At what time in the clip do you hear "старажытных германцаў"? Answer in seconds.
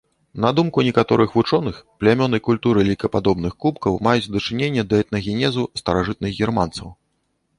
5.83-6.87